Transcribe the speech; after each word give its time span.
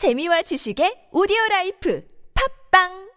재미와 0.00 0.40
지식의 0.48 1.12
오디오 1.12 1.36
라이프. 1.50 2.00
팝빵 2.32 3.09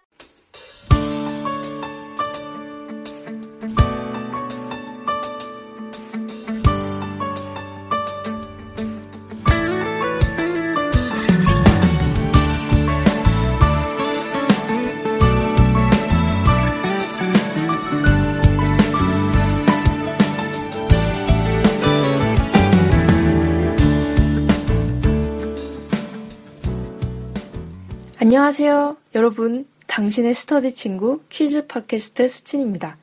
안녕하세요. 28.36 28.98
여러분, 29.13 29.67
당신의 29.85 30.34
스터디 30.34 30.73
친구 30.73 31.21
퀴즈 31.30 31.67
팟캐스트 31.67 32.27
스친입니다. 32.27 32.98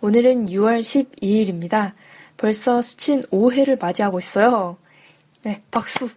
오늘은 0.00 0.46
6월 0.46 0.78
12일입니다. 0.78 1.94
벌써 2.36 2.80
스친 2.80 3.22
5회를 3.22 3.80
맞이하고 3.80 4.20
있어요. 4.20 4.76
네, 5.42 5.64
박수. 5.72 6.08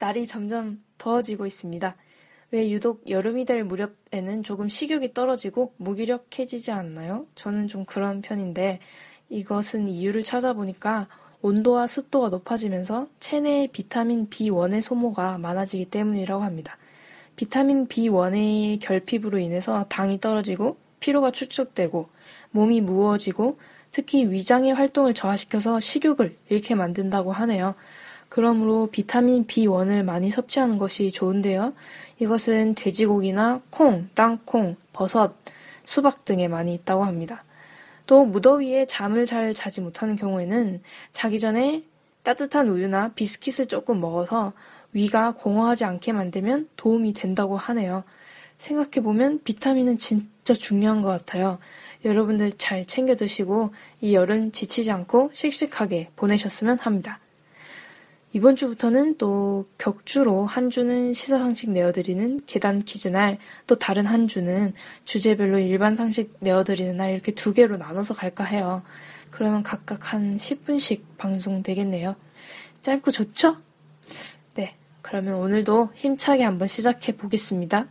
날이 0.00 0.26
점점 0.26 0.82
더워지고 0.98 1.46
있습니다. 1.46 1.94
왜 2.50 2.68
유독 2.68 3.08
여름이 3.08 3.44
될 3.44 3.62
무렵에는 3.62 4.42
조금 4.42 4.68
식욕이 4.68 5.14
떨어지고 5.14 5.72
무기력해지지 5.76 6.72
않나요? 6.72 7.26
저는 7.36 7.68
좀 7.68 7.84
그런 7.84 8.22
편인데 8.22 8.80
이것은 9.28 9.88
이유를 9.88 10.24
찾아보니까 10.24 11.06
온도와 11.42 11.86
습도가 11.86 12.30
높아지면서 12.30 13.06
체내의 13.20 13.68
비타민 13.68 14.28
B1의 14.28 14.82
소모가 14.82 15.38
많아지기 15.38 15.84
때문이라고 15.84 16.42
합니다. 16.42 16.76
비타민 17.38 17.86
B1의 17.86 18.80
결핍으로 18.80 19.38
인해서 19.38 19.86
당이 19.88 20.20
떨어지고 20.20 20.76
피로가 20.98 21.30
축적되고 21.30 22.08
몸이 22.50 22.80
무거워지고 22.80 23.60
특히 23.92 24.28
위장의 24.28 24.74
활동을 24.74 25.14
저하시켜서 25.14 25.78
식욕을 25.78 26.36
잃게 26.48 26.74
만든다고 26.74 27.30
하네요. 27.30 27.76
그러므로 28.28 28.88
비타민 28.90 29.46
B1을 29.46 30.02
많이 30.02 30.30
섭취하는 30.30 30.78
것이 30.78 31.12
좋은데요. 31.12 31.74
이것은 32.18 32.74
돼지고기나 32.74 33.62
콩, 33.70 34.08
땅콩, 34.16 34.74
버섯, 34.92 35.36
수박 35.84 36.24
등에 36.24 36.48
많이 36.48 36.74
있다고 36.74 37.04
합니다. 37.04 37.44
또 38.06 38.24
무더위에 38.24 38.86
잠을 38.86 39.26
잘 39.26 39.54
자지 39.54 39.80
못하는 39.80 40.16
경우에는 40.16 40.82
자기 41.12 41.38
전에 41.38 41.84
따뜻한 42.24 42.68
우유나 42.68 43.12
비스킷을 43.14 43.68
조금 43.68 44.00
먹어서 44.00 44.54
위가 44.92 45.32
공허하지 45.32 45.84
않게 45.84 46.12
만들면 46.12 46.68
도움이 46.76 47.12
된다고 47.12 47.56
하네요. 47.56 48.04
생각해보면 48.58 49.42
비타민은 49.44 49.98
진짜 49.98 50.54
중요한 50.54 51.02
것 51.02 51.08
같아요. 51.08 51.58
여러분들 52.04 52.52
잘 52.52 52.84
챙겨 52.84 53.16
드시고 53.16 53.72
이 54.00 54.14
여름 54.14 54.52
지치지 54.52 54.90
않고 54.90 55.30
씩씩하게 55.32 56.10
보내셨으면 56.16 56.78
합니다. 56.78 57.20
이번 58.32 58.56
주부터는 58.56 59.16
또 59.16 59.66
격주로 59.78 60.44
한 60.44 60.68
주는 60.68 61.14
시사 61.14 61.38
상식 61.38 61.70
내어드리는 61.70 62.42
계단 62.44 62.82
퀴즈 62.82 63.08
날, 63.08 63.38
또 63.66 63.76
다른 63.76 64.04
한 64.04 64.28
주는 64.28 64.74
주제별로 65.04 65.58
일반 65.58 65.96
상식 65.96 66.36
내어드리는 66.40 66.94
날 66.96 67.12
이렇게 67.14 67.32
두 67.32 67.54
개로 67.54 67.78
나눠서 67.78 68.14
갈까 68.14 68.44
해요. 68.44 68.82
그러면 69.30 69.62
각각 69.62 70.12
한 70.12 70.36
10분씩 70.36 71.02
방송 71.16 71.62
되겠네요. 71.62 72.16
짧고 72.82 73.10
좋죠? 73.12 73.56
네. 75.08 75.10
그러면 75.10 75.34
오늘도 75.36 75.90
힘차게 75.94 76.44
한번 76.44 76.68
시작해 76.68 77.16
보겠습니다. 77.16 77.86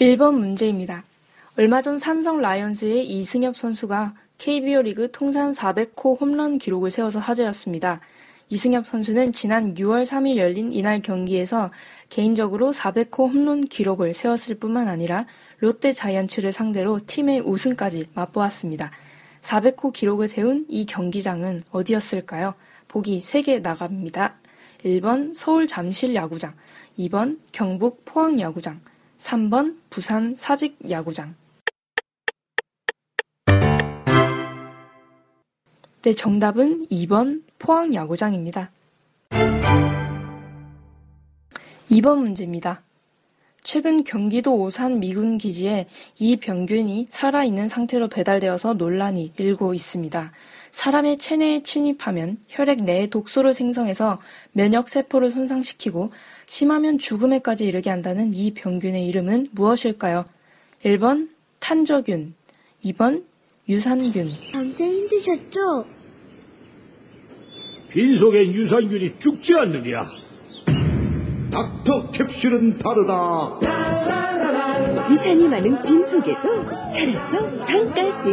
1번 0.00 0.38
문제입니다. 0.38 1.04
얼마 1.56 1.82
전 1.82 1.98
삼성 1.98 2.40
라이온즈의 2.40 3.04
이승엽 3.08 3.56
선수가 3.56 4.14
KBO 4.38 4.82
리그 4.82 5.10
통산 5.10 5.50
400호 5.50 6.20
홈런 6.20 6.58
기록을 6.58 6.92
세워서 6.92 7.18
화제였습니다. 7.18 8.00
이승엽 8.50 8.86
선수는 8.86 9.32
지난 9.32 9.74
6월 9.74 10.06
3일 10.06 10.36
열린 10.36 10.72
이날 10.72 11.02
경기에서 11.02 11.72
개인적으로 12.08 12.70
400호 12.70 13.28
홈런 13.28 13.62
기록을 13.62 14.14
세웠을 14.14 14.54
뿐만 14.54 14.86
아니라 14.86 15.26
롯데 15.58 15.92
자이언츠를 15.92 16.52
상대로 16.52 17.00
팀의 17.04 17.40
우승까지 17.40 18.10
맛보았습니다. 18.14 18.92
400호 19.40 19.92
기록을 19.92 20.28
세운 20.28 20.64
이 20.68 20.86
경기장은 20.86 21.64
어디였을까요? 21.72 22.54
보기 22.88 23.20
3개 23.20 23.60
나갑니다. 23.60 24.36
1번 24.84 25.34
서울 25.34 25.66
잠실 25.66 26.14
야구장, 26.14 26.54
2번 26.98 27.38
경북 27.52 28.04
포항 28.04 28.40
야구장, 28.40 28.80
3번 29.18 29.76
부산 29.90 30.34
사직 30.36 30.78
야구장. 30.88 31.34
네, 36.02 36.14
정답은 36.14 36.86
2번 36.86 37.42
포항 37.58 37.92
야구장입니다. 37.92 38.70
2번 41.90 42.18
문제입니다. 42.18 42.82
최근 43.62 44.04
경기도 44.04 44.56
오산 44.56 45.00
미군 45.00 45.36
기지에 45.36 45.88
이 46.18 46.36
병균이 46.36 47.08
살아있는 47.10 47.68
상태로 47.68 48.08
배달되어서 48.08 48.74
논란이 48.74 49.32
일고 49.36 49.74
있습니다. 49.74 50.32
사람의 50.70 51.18
체내에 51.18 51.62
침입하면 51.62 52.38
혈액 52.48 52.84
내에 52.84 53.06
독소를 53.08 53.54
생성해서 53.54 54.18
면역 54.52 54.88
세포를 54.88 55.30
손상시키고 55.30 56.12
심하면 56.46 56.98
죽음에까지 56.98 57.66
이르게 57.66 57.90
한다는 57.90 58.32
이 58.32 58.52
병균의 58.54 59.06
이름은 59.06 59.48
무엇일까요? 59.52 60.24
1번 60.84 61.28
탄저균, 61.60 62.34
2번 62.84 63.24
유산균. 63.68 64.30
밤새 64.52 64.84
힘드셨죠? 64.86 65.84
빈속엔 67.90 68.52
유산균이 68.54 69.18
죽지 69.18 69.54
않느냐? 69.54 70.06
닥터 71.50 72.10
캡슐은 72.12 72.78
다르다. 72.78 73.58
유산이 75.10 75.48
많은 75.48 75.82
빈속에도 75.82 76.64
살아서 76.92 77.62
장까지 77.62 78.30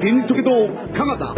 빈속에도 0.00 0.68
강하다. 0.92 1.34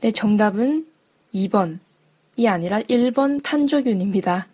네, 0.00 0.10
정답은 0.10 0.86
2번이 1.34 2.48
아니라 2.48 2.80
1번 2.80 3.42
탄저균입니다. 3.42 4.46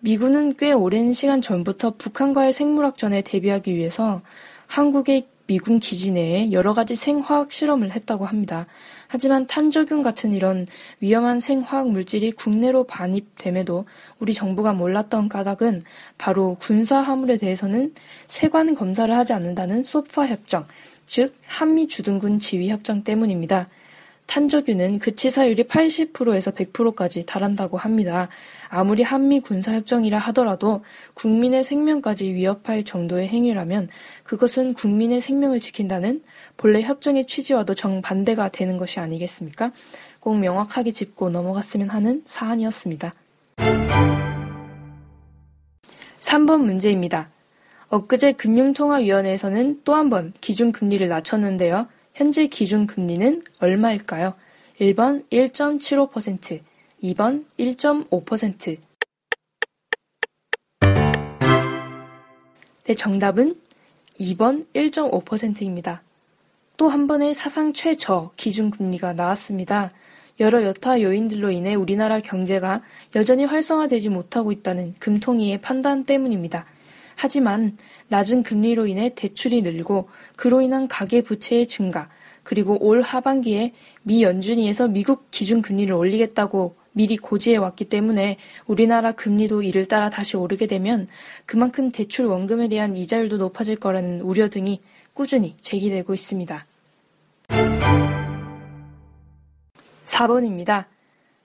미군은 0.00 0.56
꽤 0.56 0.72
오랜 0.72 1.12
시간 1.12 1.40
전부터 1.40 1.94
북한과의 1.96 2.52
생물학전에 2.52 3.22
대비하기 3.22 3.74
위해서 3.74 4.22
한국의 4.66 5.26
미군 5.46 5.78
기지 5.78 6.10
내에 6.10 6.50
여러 6.50 6.74
가지 6.74 6.96
생화학 6.96 7.52
실험을 7.52 7.92
했다고 7.92 8.24
합니다. 8.24 8.66
하지만 9.06 9.46
탄저균 9.46 10.02
같은 10.02 10.32
이런 10.32 10.66
위험한 11.00 11.38
생화학 11.38 11.88
물질이 11.88 12.32
국내로 12.32 12.84
반입됨에도 12.84 13.84
우리 14.18 14.34
정부가 14.34 14.72
몰랐던 14.72 15.28
까닭은 15.28 15.82
바로 16.18 16.56
군사 16.60 17.00
화물에 17.00 17.36
대해서는 17.36 17.94
세관 18.26 18.74
검사를 18.74 19.14
하지 19.14 19.32
않는다는 19.32 19.84
소파 19.84 20.26
협정, 20.26 20.66
즉 21.06 21.34
한미 21.46 21.88
주둔군 21.88 22.40
지휘 22.40 22.68
협정 22.68 23.04
때문입니다. 23.04 23.68
탄저균은 24.26 24.98
그 24.98 25.14
치사율이 25.14 25.64
80%에서 25.64 26.50
100%까지 26.50 27.24
달한다고 27.26 27.78
합니다. 27.78 28.28
아무리 28.68 29.02
한미 29.02 29.40
군사협정이라 29.40 30.18
하더라도 30.18 30.84
국민의 31.14 31.64
생명까지 31.64 32.34
위협할 32.34 32.84
정도의 32.84 33.28
행위라면 33.28 33.88
그것은 34.24 34.74
국민의 34.74 35.20
생명을 35.20 35.60
지킨다는 35.60 36.22
본래 36.56 36.82
협정의 36.82 37.26
취지와도 37.26 37.74
정반대가 37.74 38.48
되는 38.48 38.76
것이 38.76 39.00
아니겠습니까? 39.00 39.72
꼭 40.20 40.38
명확하게 40.38 40.90
짚고 40.90 41.30
넘어갔으면 41.30 41.88
하는 41.88 42.22
사안이었습니다. 42.26 43.14
3번 46.20 46.64
문제입니다. 46.64 47.30
엊그제 47.88 48.32
금융통화위원회에서는 48.32 49.82
또 49.84 49.94
한 49.94 50.10
번 50.10 50.32
기준금리를 50.40 51.06
낮췄는데요. 51.08 51.86
현재 52.14 52.46
기준금리는 52.46 53.42
얼마일까요? 53.60 54.34
1번 54.80 55.24
1.75%, 55.30 56.60
2번 57.02 57.44
1.5%. 57.58 58.78
네, 62.84 62.94
정답은 62.94 63.56
2번 64.20 64.66
1.5%입니다. 64.74 66.02
또 66.76 66.88
한 66.88 67.06
번의 67.06 67.34
사상 67.34 67.72
최저 67.72 68.30
기준금리가 68.36 69.14
나왔습니다. 69.14 69.92
여러 70.40 70.62
여타 70.62 71.00
요인들로 71.00 71.50
인해 71.50 71.74
우리나라 71.74 72.20
경제가 72.20 72.82
여전히 73.14 73.44
활성화되지 73.46 74.10
못하고 74.10 74.52
있다는 74.52 74.94
금통위의 74.98 75.62
판단 75.62 76.04
때문입니다. 76.04 76.66
하지만 77.16 77.76
낮은 78.08 78.44
금리로 78.44 78.86
인해 78.86 79.12
대출이 79.14 79.62
늘고 79.62 80.08
그로 80.36 80.60
인한 80.60 80.86
가계 80.86 81.22
부채의 81.22 81.66
증가, 81.66 82.08
그리고 82.44 82.78
올 82.80 83.02
하반기에 83.02 83.72
미 84.02 84.22
연준위에서 84.22 84.86
미국 84.86 85.32
기준 85.32 85.62
금리를 85.62 85.92
올리겠다고 85.92 86.76
미리 86.92 87.16
고지해 87.16 87.56
왔기 87.56 87.86
때문에 87.86 88.36
우리나라 88.66 89.12
금리도 89.12 89.62
이를 89.62 89.86
따라 89.86 90.10
다시 90.10 90.36
오르게 90.36 90.66
되면 90.66 91.08
그만큼 91.44 91.90
대출 91.90 92.26
원금에 92.26 92.68
대한 92.68 92.96
이자율도 92.96 93.38
높아질 93.38 93.76
거라는 93.76 94.20
우려 94.20 94.48
등이 94.48 94.80
꾸준히 95.12 95.56
제기되고 95.60 96.14
있습니다. 96.14 96.66
4번입니다. 100.04 100.84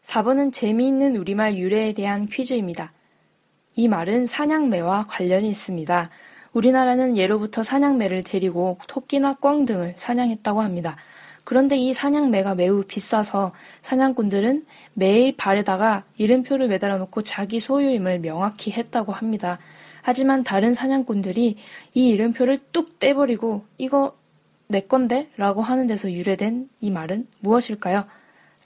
4번은 0.04 0.54
재미있는 0.54 1.16
우리말 1.16 1.58
유래에 1.58 1.94
대한 1.94 2.28
퀴즈입니다. 2.28 2.94
이 3.82 3.88
말은 3.88 4.28
사냥매와 4.28 5.08
관련이 5.08 5.50
있습니다. 5.50 6.08
우리나라는 6.54 7.18
예로부터 7.18 7.64
사냥매를 7.64 8.24
데리고 8.24 8.78
토끼나 8.88 9.34
꿩 9.34 9.66
등을 9.66 9.96
사냥했다고 9.96 10.62
합니다. 10.62 10.98
그런데 11.44 11.78
이 11.78 11.92
사냥매가 11.92 12.54
매우 12.54 12.84
비싸서 12.84 13.54
사냥꾼들은 13.82 14.68
매의 14.94 15.32
발에다가 15.32 16.04
이름표를 16.20 16.68
매달아 16.68 17.00
놓고 17.00 17.24
자기 17.24 17.60
소유임을 17.60 18.20
명확히 18.20 18.70
했다고 18.70 19.14
합니다. 19.14 19.58
하지만 20.04 20.44
다른 20.44 20.76
사냥꾼들이 20.76 21.56
이 21.96 22.10
이름표를 22.10 22.60
뚝 22.72 23.00
떼버리고 23.00 23.66
이거 23.80 24.16
내 24.68 24.82
건데? 24.82 25.28
라고 25.38 25.64
하는 25.64 25.88
데서 25.88 26.12
유래된 26.12 26.70
이 26.82 26.92
말은 26.92 27.26
무엇일까요? 27.40 28.06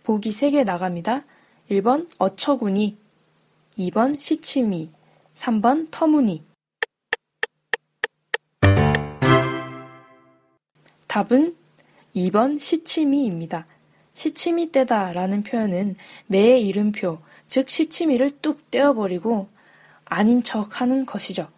보기 0.04 0.32
3개 0.32 0.66
나갑니다. 0.66 1.24
1번 1.72 2.10
어처구니, 2.18 2.98
2번 3.80 4.20
시치미, 4.20 4.90
3번 5.36 5.92
터무니. 5.92 6.44
답은 11.08 11.56
2번 12.16 12.60
시치미입니다. 12.60 13.68
시치미 14.14 14.72
떼다 14.72 15.14
라는 15.14 15.44
표현은 15.44 15.96
매의 16.28 16.66
이름표, 16.68 17.20
즉 17.48 17.70
시치미를 17.70 18.32
뚝 18.42 18.72
떼어버리고 18.72 19.50
아닌 20.06 20.42
척 20.42 20.82
하는 20.82 21.06
것이죠. 21.06 21.50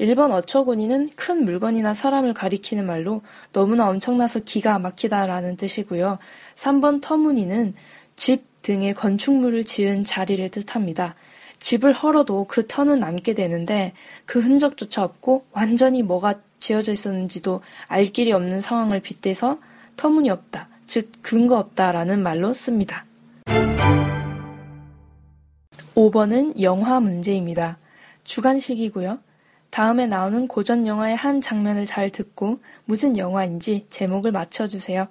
1번 0.00 0.32
어처구니는 0.32 1.10
큰 1.14 1.44
물건이나 1.44 1.94
사람을 1.94 2.34
가리키는 2.34 2.86
말로 2.86 3.22
너무나 3.52 3.88
엄청나서 3.88 4.40
기가 4.40 4.78
막히다 4.78 5.26
라는 5.26 5.56
뜻이고요. 5.56 6.18
3번 6.54 7.00
터무니는 7.00 7.74
집 8.16 8.62
등의 8.62 8.94
건축물을 8.94 9.64
지은 9.64 10.04
자리를 10.04 10.48
뜻합니다. 10.50 11.14
집을 11.60 11.92
헐어도 11.92 12.46
그 12.48 12.66
터는 12.66 12.98
남게 12.98 13.34
되는데 13.34 13.92
그 14.26 14.40
흔적조차 14.40 15.04
없고 15.04 15.46
완전히 15.52 16.02
뭐가 16.02 16.40
지어져 16.58 16.92
있었는지도 16.92 17.60
알 17.86 18.06
길이 18.06 18.32
없는 18.32 18.60
상황을 18.60 19.00
빗대서 19.00 19.58
터무니없다, 19.96 20.68
즉 20.86 21.12
근거 21.22 21.58
없다라는 21.58 22.22
말로 22.22 22.52
씁니다. 22.54 23.04
5번은 25.94 26.60
영화 26.60 26.98
문제입니다. 27.00 27.78
주관식이고요. 28.24 29.18
다음에 29.70 30.06
나오는 30.06 30.48
고전 30.48 30.86
영화의 30.86 31.14
한 31.16 31.40
장면을 31.40 31.86
잘 31.86 32.10
듣고 32.10 32.60
무슨 32.86 33.16
영화인지 33.16 33.86
제목을 33.90 34.32
맞춰주세요. 34.32 35.08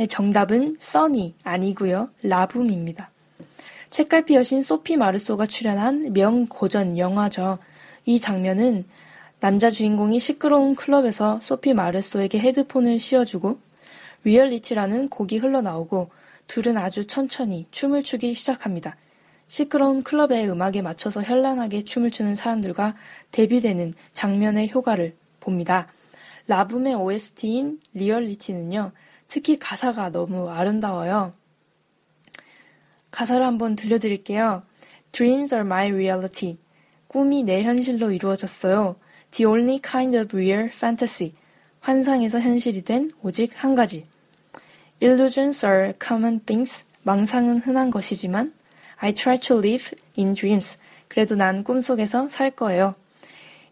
네, 0.00 0.06
정답은 0.06 0.76
써니 0.78 1.34
아니고요. 1.44 2.08
라붐입니다. 2.22 3.10
책갈피 3.90 4.34
여신 4.34 4.62
소피 4.62 4.96
마르소가 4.96 5.44
출연한 5.44 6.14
명고전 6.14 6.96
영화죠. 6.96 7.58
이 8.06 8.18
장면은 8.18 8.86
남자 9.40 9.68
주인공이 9.68 10.18
시끄러운 10.18 10.74
클럽에서 10.74 11.38
소피 11.42 11.74
마르소에게 11.74 12.38
헤드폰을 12.38 12.98
씌워주고 12.98 13.58
Reality라는 14.24 15.10
곡이 15.10 15.36
흘러나오고 15.36 16.08
둘은 16.46 16.78
아주 16.78 17.06
천천히 17.06 17.66
춤을 17.70 18.02
추기 18.02 18.32
시작합니다. 18.32 18.96
시끄러운 19.48 20.02
클럽의 20.02 20.48
음악에 20.48 20.80
맞춰서 20.80 21.20
현란하게 21.20 21.84
춤을 21.84 22.10
추는 22.10 22.36
사람들과 22.36 22.94
대비되는 23.32 23.92
장면의 24.14 24.70
효과를 24.70 25.14
봅니다. 25.40 25.88
라붐의 26.46 26.94
OST인 26.94 27.80
리얼리티는요, 27.92 28.92
특히 29.30 29.60
가사가 29.60 30.10
너무 30.10 30.50
아름다워요. 30.50 31.32
가사를 33.12 33.46
한번 33.46 33.76
들려드릴게요. 33.76 34.64
Dreams 35.12 35.54
are 35.54 35.64
my 35.64 35.88
reality. 35.92 36.58
꿈이 37.06 37.44
내 37.44 37.62
현실로 37.62 38.10
이루어졌어요. 38.10 38.96
The 39.30 39.46
only 39.46 39.80
kind 39.80 40.18
of 40.18 40.36
real 40.36 40.66
fantasy. 40.66 41.34
환상에서 41.78 42.40
현실이 42.40 42.82
된 42.82 43.10
오직 43.22 43.52
한 43.54 43.76
가지. 43.76 44.04
Illusions 45.00 45.64
are 45.64 45.92
common 46.04 46.40
things. 46.40 46.84
망상은 47.04 47.58
흔한 47.58 47.92
것이지만 47.92 48.52
I 48.96 49.14
try 49.14 49.38
to 49.38 49.58
live 49.58 49.96
in 50.18 50.34
dreams. 50.34 50.76
그래도 51.06 51.36
난 51.36 51.62
꿈속에서 51.62 52.28
살 52.28 52.50
거예요. 52.50 52.96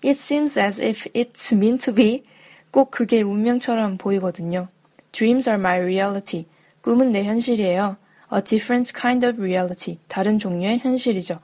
It 0.05 0.21
seems 0.21 0.57
as 0.57 0.81
if 0.81 1.11
it's 1.15 1.53
meant 1.53 1.85
to 1.87 1.93
be. 1.93 2.23
꼭 2.71 2.93
그게 2.93 3.23
운명처럼 3.23 3.99
보이거든요. 3.99 4.69
Dreams 5.19 5.49
are 5.49 5.59
my 5.59 5.81
reality. 5.81 6.47
꿈은 6.81 7.11
내 7.11 7.25
현실이에요. 7.25 7.97
A 8.33 8.41
different 8.41 8.93
kind 8.95 9.27
of 9.27 9.43
reality. 9.43 9.99
다른 10.07 10.39
종류의 10.39 10.79
현실이죠. 10.79 11.41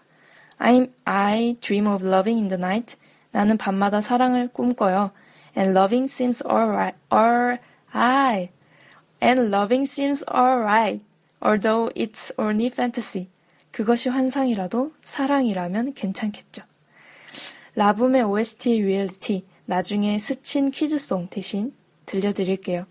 I'm, 0.61 0.93
I 1.05 1.57
dream 1.61 1.89
of 1.89 2.07
loving 2.07 2.39
in 2.39 2.47
the 2.47 2.57
night. 2.57 2.95
나는 3.33 3.57
밤마다 3.57 4.01
사랑을 4.01 4.47
꿈꿔요. 4.47 5.11
And 5.59 5.77
loving 5.77 6.05
seems 6.05 6.41
alright. 6.47 6.97
Alright. 7.13 8.53
And 9.21 9.53
loving 9.53 9.91
seems 9.91 10.25
alright. 10.33 11.05
Although 11.43 11.91
it's 11.97 12.33
only 12.39 12.67
fantasy. 12.67 13.29
그것이 13.73 14.09
환상이라도 14.09 14.93
사랑이라면 15.03 15.95
괜찮겠죠. 15.95 16.63
라붐의 17.75 18.23
OST 18.23 18.83
리얼리티 18.83 19.45
나중에 19.65 20.17
스친 20.21 20.71
퀴즈송 20.71 21.27
대신 21.29 21.75
들려드릴게요. 22.07 22.87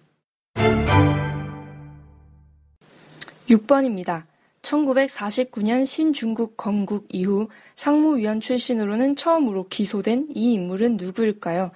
6번입니다. 3.50 4.24
1949년 4.62 5.86
신중국 5.86 6.56
건국 6.56 7.08
이후 7.10 7.50
상무위원 7.76 8.40
출신으로는 8.40 9.16
처음으로 9.16 9.68
기소된 9.68 10.30
이 10.34 10.54
인물은 10.54 10.98
누구일까요? 10.98 11.72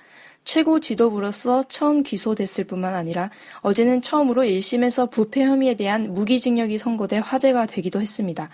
최고 0.46 0.80
지도부로서 0.80 1.66
처음 1.68 2.04
기소됐을 2.04 2.64
뿐만 2.64 2.94
아니라 2.96 3.30
어제는 3.62 4.02
처음으로 4.02 4.44
1심에서 4.44 5.12
부패 5.12 5.44
혐의에 5.44 5.74
대한 5.74 6.14
무기징역이 6.14 6.78
선고돼 6.78 7.18
화제가 7.18 7.66
되기도 7.66 8.00
했습니다. 8.00 8.50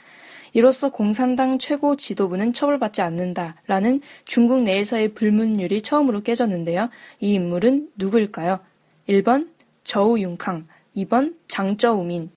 이로써 0.54 0.90
공산당 0.90 1.60
최고 1.60 1.96
지도부는 1.96 2.54
처벌받지 2.54 3.02
않는다라는 3.02 4.02
중국 4.26 4.64
내에서의 4.64 5.10
불문율이 5.14 5.84
처음으로 5.84 6.22
깨졌는데요. 6.22 6.90
이 7.20 7.34
인물은 7.34 7.90
누구일까요? 7.96 8.60
1번 9.08 9.50
저우융캉, 9.84 10.68
2번 10.96 11.38
장쩌우민. 11.48 12.32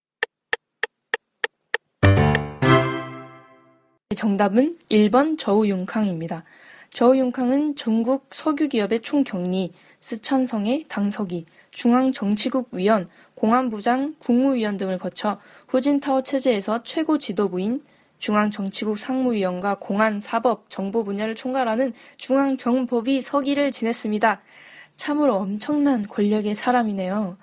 정답은 4.16 4.78
1번 4.90 5.38
저우융캉입니다. 5.38 6.44
저우융캉은 6.90 7.76
전국 7.76 8.28
석유기업의 8.32 9.00
총경리, 9.00 9.72
스촨성의 10.00 10.86
당서기, 10.88 11.44
중앙정치국 11.70 12.70
위원, 12.72 13.08
공안부장, 13.34 14.14
국무위원 14.18 14.76
등을 14.78 14.98
거쳐 14.98 15.38
후진타오 15.68 16.22
체제에서 16.22 16.82
최고 16.82 17.18
지도부인 17.18 17.82
중앙정치국 18.18 18.98
상무위원과 18.98 19.74
공안, 19.74 20.20
사법, 20.20 20.70
정보 20.70 21.04
분야를 21.04 21.34
총괄하는 21.34 21.92
중앙정법위 22.16 23.20
서기를 23.20 23.70
지냈습니다. 23.70 24.40
참으로 24.96 25.36
엄청난 25.36 26.06
권력의 26.06 26.54
사람이네요. 26.54 27.36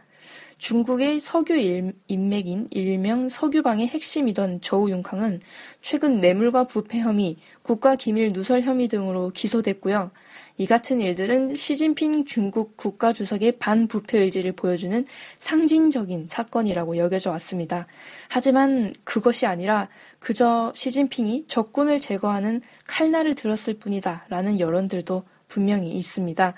중국의 0.57 1.19
석유 1.19 1.91
인맥인 2.07 2.69
일명 2.71 3.27
석유방의 3.27 3.87
핵심이던 3.87 4.61
저우융캉은 4.61 5.41
최근 5.81 6.21
뇌물과 6.21 6.65
부패 6.65 6.99
혐의, 6.99 7.35
국가기밀 7.63 8.31
누설 8.31 8.61
혐의 8.61 8.87
등으로 8.87 9.31
기소됐고요. 9.31 10.11
이 10.57 10.65
같은 10.65 11.01
일들은 11.01 11.53
시진핑 11.53 12.23
중국 12.23 12.77
국가주석의 12.77 13.53
반부패 13.53 14.19
의지를 14.19 14.53
보여주는 14.53 15.05
상징적인 15.37 16.27
사건이라고 16.29 16.95
여겨져 16.97 17.31
왔습니다. 17.31 17.87
하지만 18.29 18.93
그것이 19.03 19.45
아니라 19.45 19.89
그저 20.19 20.71
시진핑이 20.75 21.45
적군을 21.47 21.99
제거하는 21.99 22.61
칼날을 22.87 23.35
들었을 23.35 23.73
뿐이다 23.73 24.27
라는 24.29 24.61
여론들도 24.61 25.23
분명히 25.49 25.91
있습니다. 25.91 26.53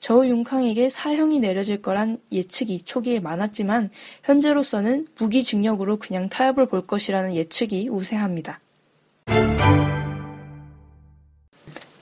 저우 0.00 0.26
융캉에게 0.26 0.88
사형이 0.88 1.40
내려질 1.40 1.82
거란 1.82 2.18
예측이 2.32 2.82
초기에 2.82 3.20
많았지만 3.20 3.90
현재로서는 4.24 5.06
무기징역으로 5.18 5.98
그냥 5.98 6.30
타협을 6.30 6.66
볼 6.66 6.86
것이라는 6.86 7.34
예측이 7.34 7.88
우세합니다. 7.90 8.60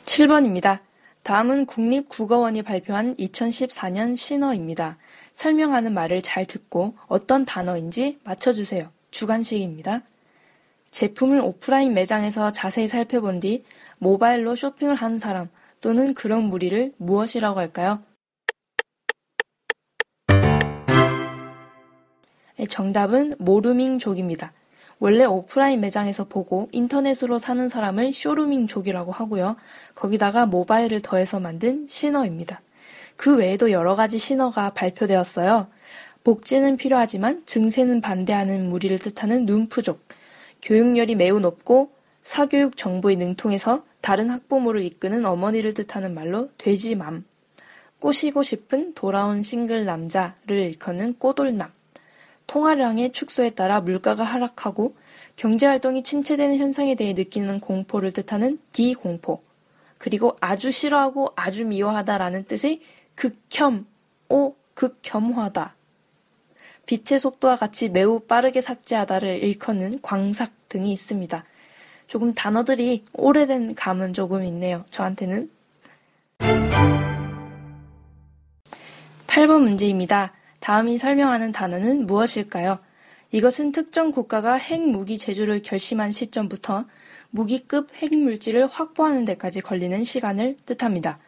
7번입니다. 0.04 0.78
다음은 1.24 1.66
국립국어원이 1.66 2.62
발표한 2.62 3.16
2014년 3.16 4.16
신어입니다. 4.16 4.96
설명하는 5.32 5.92
말을 5.92 6.22
잘 6.22 6.46
듣고 6.46 6.94
어떤 7.08 7.44
단어인지 7.44 8.20
맞춰주세요. 8.22 8.90
주관식입니다. 9.10 10.02
제품을 10.92 11.40
오프라인 11.40 11.94
매장에서 11.94 12.52
자세히 12.52 12.86
살펴본 12.86 13.40
뒤 13.40 13.64
모바일로 13.98 14.54
쇼핑을 14.54 14.94
하는 14.94 15.18
사람 15.18 15.48
또는 15.80 16.14
그런 16.14 16.44
무리를 16.44 16.92
무엇이라고 16.96 17.60
할까요? 17.60 18.02
네, 22.56 22.66
정답은 22.66 23.34
모루밍족입니다. 23.38 24.52
원래 24.98 25.24
오프라인 25.24 25.80
매장에서 25.80 26.24
보고 26.24 26.68
인터넷으로 26.72 27.38
사는 27.38 27.68
사람을 27.68 28.12
쇼루밍족이라고 28.12 29.12
하고요. 29.12 29.56
거기다가 29.94 30.46
모바일을 30.46 31.00
더해서 31.00 31.38
만든 31.38 31.86
신어입니다. 31.88 32.60
그 33.16 33.36
외에도 33.36 33.70
여러 33.70 33.94
가지 33.94 34.18
신어가 34.18 34.70
발표되었어요. 34.70 35.68
복지는 36.24 36.76
필요하지만 36.76 37.44
증세는 37.46 38.00
반대하는 38.00 38.68
무리를 38.68 38.98
뜻하는 38.98 39.46
눈프족, 39.46 40.04
교육열이 40.62 41.14
매우 41.14 41.38
높고 41.38 41.92
사교육 42.22 42.76
정보에 42.76 43.14
능통해서 43.14 43.84
다른 44.00 44.30
학부모를 44.30 44.82
이끄는 44.82 45.26
어머니를 45.26 45.74
뜻하는 45.74 46.14
말로 46.14 46.50
돼지맘, 46.58 47.24
꼬시고 48.00 48.42
싶은 48.42 48.94
돌아온 48.94 49.42
싱글 49.42 49.84
남자를 49.84 50.56
일컫는 50.56 51.18
꼬돌남, 51.18 51.72
통화량의 52.46 53.12
축소에 53.12 53.50
따라 53.50 53.80
물가가 53.80 54.24
하락하고 54.24 54.96
경제활동이 55.36 56.02
침체되는 56.02 56.56
현상에 56.56 56.94
대해 56.94 57.12
느끼는 57.12 57.60
공포를 57.60 58.12
뜻하는 58.12 58.58
디공포, 58.72 59.42
그리고 59.98 60.36
아주 60.40 60.70
싫어하고 60.70 61.32
아주 61.36 61.66
미워하다라는 61.66 62.44
뜻의 62.44 62.80
극혐, 63.14 63.86
오, 64.28 64.54
극혐화다. 64.74 65.74
빛의 66.86 67.18
속도와 67.18 67.56
같이 67.56 67.88
매우 67.90 68.20
빠르게 68.20 68.60
삭제하다를 68.60 69.42
일컫는 69.44 70.00
광삭 70.00 70.68
등이 70.70 70.92
있습니다. 70.92 71.44
조금 72.08 72.34
단어들이 72.34 73.04
오래된 73.12 73.76
감은 73.76 74.14
조금 74.14 74.42
있네요. 74.44 74.84
저한테는. 74.90 75.50
8번 79.28 79.60
문제입니다. 79.60 80.32
다음이 80.58 80.98
설명하는 80.98 81.52
단어는 81.52 82.06
무엇일까요? 82.06 82.78
이것은 83.30 83.72
특정 83.72 84.10
국가가 84.10 84.54
핵무기 84.54 85.18
제조를 85.18 85.60
결심한 85.62 86.10
시점부터 86.10 86.86
무기급 87.30 87.94
핵물질을 87.94 88.66
확보하는 88.66 89.26
데까지 89.26 89.60
걸리는 89.60 90.02
시간을 90.02 90.56
뜻합니다. 90.64 91.18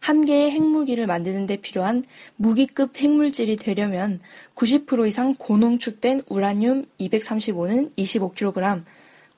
한 0.00 0.24
개의 0.24 0.50
핵무기를 0.52 1.06
만드는 1.06 1.44
데 1.46 1.56
필요한 1.56 2.02
무기급 2.36 2.96
핵물질이 2.96 3.56
되려면 3.56 4.20
90% 4.54 5.06
이상 5.06 5.34
고농축된 5.34 6.22
우라늄 6.30 6.86
235는 6.98 7.94
25kg, 7.96 8.82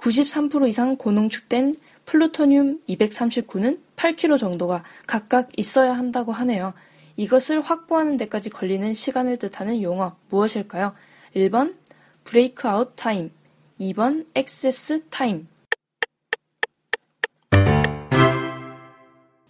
93% 0.03 0.69
이상 0.69 0.97
고농축된 0.97 1.77
플루토늄 2.05 2.81
239는 2.89 3.79
8kg 3.95 4.37
정도가 4.37 4.83
각각 5.07 5.51
있어야 5.57 5.97
한다고 5.97 6.33
하네요. 6.33 6.75
이것을 7.17 7.61
확보하는 7.61 8.17
데까지 8.17 8.51
걸리는 8.51 8.95
시간을 8.95 9.37
뜻하는 9.37 9.81
용어 9.81 10.17
무엇일까요? 10.29 10.95
1번 11.37 11.77
breakout 12.25 12.95
time 12.97 13.31
2번 13.79 14.27
access 14.35 15.05
time 15.09 15.47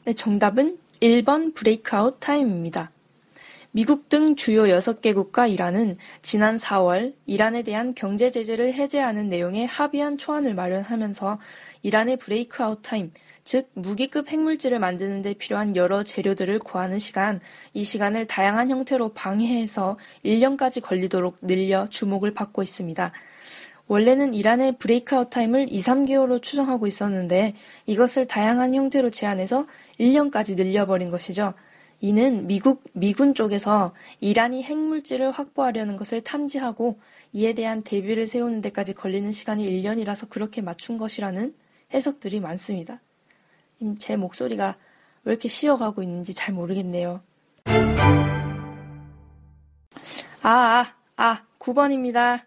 네, 0.05 0.13
정답은 0.13 0.79
1번 1.01 1.55
breakout 1.55 2.19
time입니다. 2.21 2.91
미국 3.75 4.11
등 4.11 4.37
주요 4.37 4.65
6개국과 4.65 5.51
이란은 5.51 5.97
지난 6.21 6.57
4월 6.57 7.15
이란에 7.25 7.63
대한 7.63 7.95
경제 7.95 8.31
제재를 8.31 8.75
해제하는 8.75 9.31
내용의 9.31 9.67
합의한 9.67 10.19
초안을 10.19 10.55
마련하면서 10.55 11.39
이란의 11.81 12.19
breakout 12.19 12.81
time, 12.83 13.13
즉 13.45 13.71
무기급 13.73 14.29
핵물질을 14.29 14.79
만드는 14.79 15.23
데 15.23 15.33
필요한 15.33 15.75
여러 15.75 16.03
재료들을 16.03 16.59
구하는 16.59 16.99
시간, 16.99 17.41
이 17.73 17.83
시간을 17.83 18.27
다양한 18.27 18.69
형태로 18.69 19.15
방해해서 19.15 19.97
1년까지 20.23 20.83
걸리도록 20.83 21.39
늘려 21.41 21.89
주목을 21.89 22.35
받고 22.35 22.63
있습니다. 22.63 23.11
원래는 23.87 24.35
이란의 24.35 24.77
breakout 24.81 25.31
time을 25.31 25.69
2, 25.71 25.81
3개월로 25.81 26.43
추정하고 26.43 26.87
있었는데 26.87 27.55
이것을 27.87 28.27
다양한 28.27 28.75
형태로 28.75 29.09
제한해서 29.09 29.67
1년까지 29.99 30.57
늘려버린 30.57 31.11
것이죠. 31.11 31.55
이는 32.05 32.49
미국, 32.49 32.83
미군 32.95 33.33
쪽에서 33.33 33.95
이란이 34.19 34.65
핵물질을 34.65 35.31
확보하려는 35.31 35.97
것을 35.97 36.21
탐지하고 36.21 36.99
이에 37.33 37.53
대한 37.53 37.83
대비를 37.83 38.27
세우는 38.27 38.61
데까지 38.61 38.93
걸리는 38.93 39.31
시간이 39.31 39.65
1년이라서 39.65 40.29
그렇게 40.29 40.61
맞춘 40.63 40.99
것이라는 40.99 41.55
해석들이 41.95 42.41
많습니다. 42.41 43.01
제 43.99 44.17
목소리가 44.17 44.77
왜 45.23 45.33
이렇게 45.33 45.49
쉬어가고 45.49 46.03
있는지 46.03 46.35
잘 46.35 46.53
모르겠네요. 46.53 47.23
아, 50.43 50.51
아, 50.51 50.87
아, 51.17 51.43
9번입니다. 51.61 52.43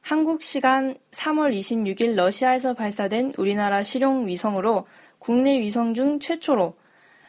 한국 0.00 0.40
시간 0.40 0.96
3월 1.10 1.54
26일 1.54 2.14
러시아에서 2.14 2.72
발사된 2.72 3.34
우리나라 3.36 3.82
실용 3.82 4.26
위성으로 4.26 4.86
국내 5.18 5.60
위성 5.60 5.92
중 5.92 6.18
최초로 6.18 6.76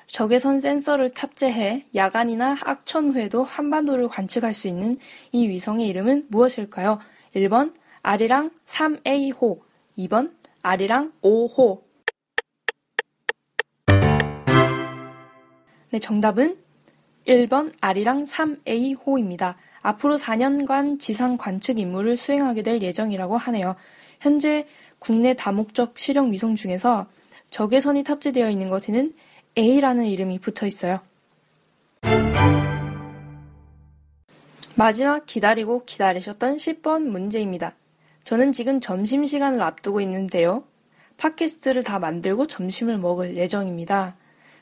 적외선 0.08 0.62
센서를 0.62 1.10
탑재해 1.10 1.86
야간이나 1.94 2.56
악천 2.64 3.14
후에도 3.14 3.44
한반도를 3.44 4.08
관측할 4.08 4.54
수 4.54 4.70
있는 4.70 4.98
이 5.34 5.50
위성의 5.50 5.86
이름은 5.88 6.28
무엇일까요? 6.30 7.00
1번 7.36 7.74
아리랑 8.04 8.52
3A호 8.66 9.60
2번 9.98 10.34
아리랑 10.64 11.12
5호 11.22 11.82
네, 15.90 16.00
정답은 16.00 16.58
1번 17.28 17.74
아리랑 17.82 18.24
3A호입니다. 18.24 19.56
앞으로 19.82 20.18
4년간 20.18 21.00
지상 21.00 21.36
관측 21.36 21.80
임무를 21.80 22.16
수행하게 22.16 22.62
될 22.62 22.82
예정이라고 22.82 23.38
하네요. 23.38 23.76
현재 24.22 24.68
국내 25.00 25.34
다목적 25.34 25.98
실용 25.98 26.32
위성 26.32 26.56
중에서 26.56 27.08
적외선이 27.50 28.04
탑재되어 28.04 28.50
있는 28.50 28.70
것에는 28.70 29.14
A라는 29.58 30.06
이름이 30.06 30.38
붙어 30.38 30.68
있어요. 30.68 31.00
마지막 34.76 35.26
기다리고 35.26 35.84
기다리셨던 35.86 36.58
10번 36.58 37.08
문제입니다. 37.08 37.74
저는 38.24 38.52
지금 38.52 38.80
점심시간을 38.80 39.60
앞두고 39.62 40.00
있는데요. 40.02 40.64
팟캐스트를 41.18 41.84
다 41.84 41.98
만들고 41.98 42.46
점심을 42.46 43.00
먹을 43.00 43.36
예정입니다. 43.36 44.16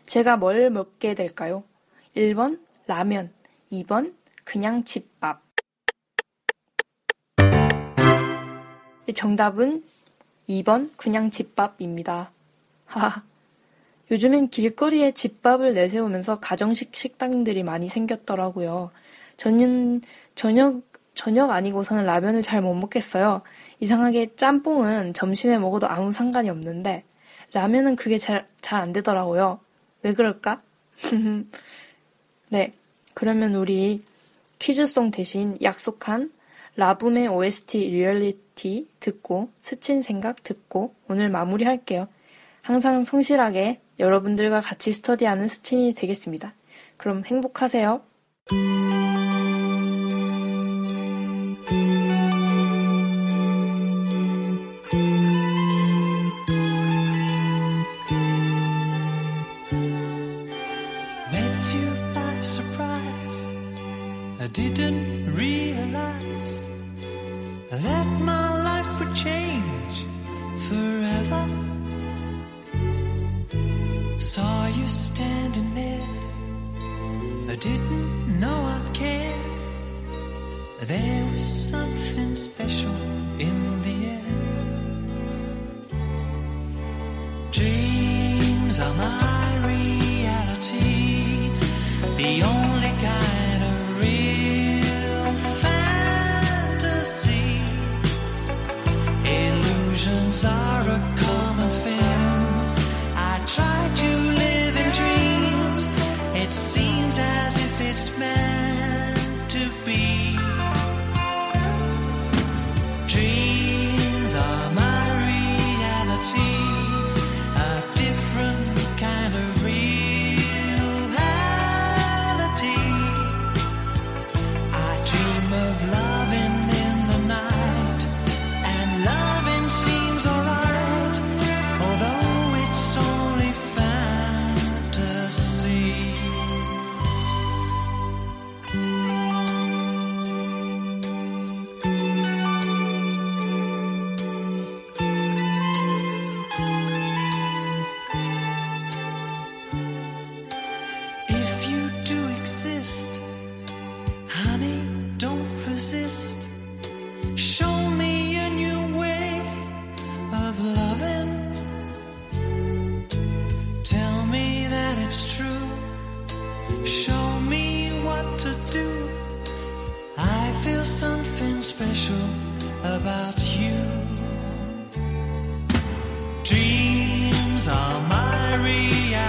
제가 0.06 0.38
뭘 0.38 0.70
먹게 0.70 1.14
될까요? 1.14 1.66
1번 2.16 2.62
라면, 2.88 3.34
2번 3.74 4.16
그냥 4.46 4.86
집밥. 4.86 5.44
정답은 9.14 9.84
2번 10.48 10.90
그냥 10.96 11.30
집밥입니다. 11.30 12.32
하하. 12.86 13.35
요즘엔 14.12 14.50
길거리에 14.50 15.12
집밥을 15.12 15.74
내세우면서 15.74 16.39
가정식 16.39 16.95
식당들이 16.95 17.63
많이 17.63 17.88
생겼더라고요. 17.88 18.91
저는 19.38 20.01
저녁 20.35 20.81
저녁 21.15 21.51
아니고서는 21.51 22.05
라면을 22.05 22.43
잘 22.43 22.62
못 22.62 22.74
먹겠어요. 22.75 23.41
이상하게 23.79 24.35
짬뽕은 24.35 25.13
점심에 25.13 25.57
먹어도 25.57 25.88
아무 25.88 26.12
상관이 26.12 26.50
없는데 26.50 27.03
라면은 27.53 27.95
그게 27.95 28.17
잘 28.17 28.47
잘 28.62 28.81
안 28.81 28.93
되더라고요. 28.93 29.59
왜 30.01 30.13
그럴까? 30.13 30.62
네. 32.50 32.74
그러면 33.13 33.55
우리 33.55 34.03
퀴즈송 34.59 35.12
대신 35.12 35.57
약속한 35.62 36.31
라붐의 36.75 37.27
OST 37.27 37.77
Reality 37.77 38.89
듣고 39.00 39.50
스친 39.62 40.01
생각 40.01 40.43
듣고 40.43 40.95
오늘 41.07 41.29
마무리할게요. 41.29 42.07
항상 42.62 43.03
성실하게 43.03 43.79
여러분들과 44.00 44.62
같이 44.62 44.92
스터디하는 44.94 45.48
스친이 45.48 45.94
되겠습니다. 45.94 46.54
그럼 46.98 47.24
행복하세요. 47.25 48.02
Saw 74.36 74.68
you 74.68 74.86
standing 74.89 75.74
there, 75.75 76.08
I 77.50 77.56
didn't 77.56 78.38
know 78.38 78.65
I'd 78.74 78.94
care. 78.94 79.34
There 80.82 81.25
was 81.32 81.42
something 81.42 82.36
special 82.36 82.92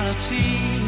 Reality. 0.06 0.85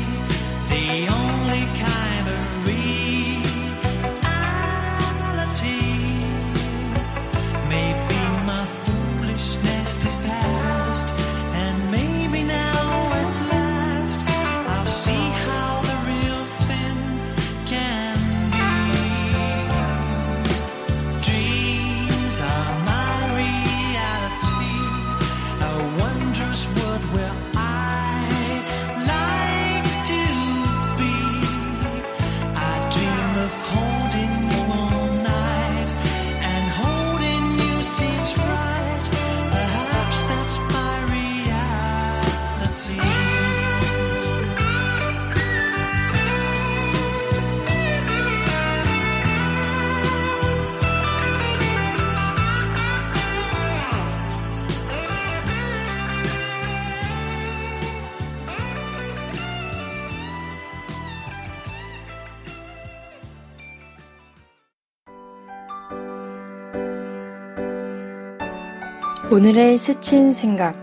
오늘의 69.39 69.79
스친 69.79 70.33
생각. 70.33 70.75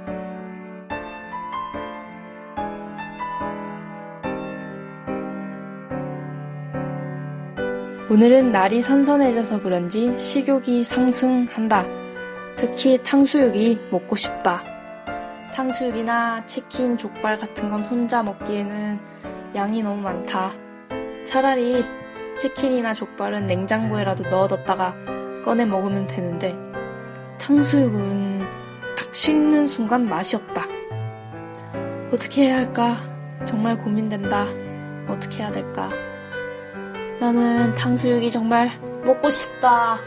오늘은 8.10 8.54
날이 8.54 8.82
선선해져서 8.82 9.62
그런지 9.62 10.18
식욕이 10.18 10.86
상승한다. 10.86 11.86
특히 12.56 12.98
탕수육이 13.04 13.88
먹고 13.92 14.16
싶다. 14.16 14.64
탕수육이나 15.54 16.46
치킨, 16.46 16.96
족발 16.96 17.38
같은 17.38 17.68
건 17.68 17.82
혼자 17.82 18.24
먹기에는 18.24 18.98
양이 19.56 19.84
너무 19.84 20.02
많다. 20.02 20.54
차라리 21.26 21.84
치킨이나 22.38 22.94
족발은 22.94 23.48
냉장고에라도 23.48 24.30
넣어뒀다가 24.30 24.96
꺼내 25.44 25.66
먹으면 25.66 26.08
되는데 26.08 26.56
탕수육은 27.38 28.35
딱 29.16 29.18
씹는 29.18 29.68
순간 29.68 30.10
맛이 30.10 30.36
없다. 30.36 30.68
어떻게 32.12 32.48
해야 32.48 32.58
할까? 32.58 32.98
정말 33.46 33.78
고민된다. 33.78 34.46
어떻게 35.08 35.42
해야 35.42 35.50
될까? 35.54 35.90
나는 37.22 37.74
탕수육이 37.76 38.30
정말 38.30 38.70
먹고 39.06 39.30
싶다. 39.30 40.00